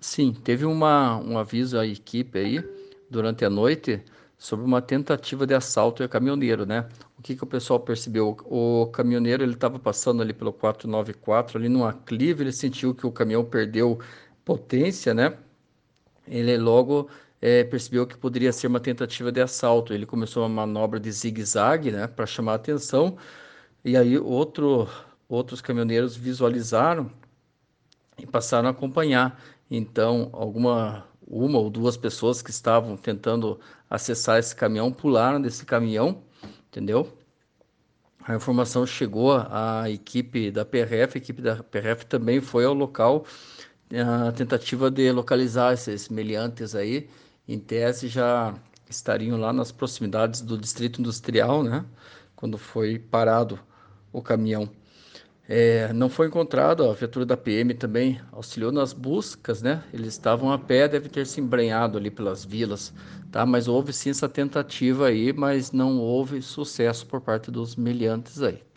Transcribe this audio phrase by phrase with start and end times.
[0.00, 2.62] Sim, teve uma, um aviso à equipe aí
[3.10, 4.02] durante a noite
[4.36, 6.88] sobre uma tentativa de assalto a caminhoneiro, né?
[7.18, 8.36] O que que o pessoal percebeu?
[8.44, 13.12] O caminhoneiro ele estava passando ali pelo 494, ali numa clive, ele sentiu que o
[13.12, 13.98] caminhão perdeu
[14.44, 15.38] potência, né?
[16.28, 17.08] Ele logo
[17.40, 19.92] é, percebeu que poderia ser uma tentativa de assalto.
[19.94, 23.16] Ele começou uma manobra de zigue-zague, né, para chamar a atenção.
[23.84, 24.88] E aí outro,
[25.28, 27.10] outros caminhoneiros visualizaram
[28.18, 29.40] e passaram a acompanhar.
[29.70, 33.58] Então, alguma uma ou duas pessoas que estavam tentando
[33.90, 36.22] acessar esse caminhão pularam desse caminhão,
[36.68, 37.12] entendeu?
[38.22, 43.24] A informação chegou à equipe da PRF, a equipe da PRF também foi ao local,
[44.28, 47.08] a tentativa de localizar esses meliantes aí,
[47.46, 48.54] em tese já
[48.88, 51.84] estariam lá nas proximidades do distrito industrial, né?
[52.34, 53.58] Quando foi parado
[54.12, 54.68] o caminhão.
[55.48, 59.84] É, não foi encontrado, a viatura da PM também auxiliou nas buscas, né?
[59.92, 62.92] Eles estavam a pé, deve ter se embrenhado ali pelas vilas,
[63.30, 63.46] tá?
[63.46, 68.56] Mas houve sim essa tentativa aí, mas não houve sucesso por parte dos meliantes aí,
[68.58, 68.66] tá?